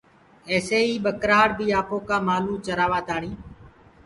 [0.51, 3.31] ايسي ئيٚ ٻڪرآڙ بي آپوڪآ مآلوُ چآرآ تآڻي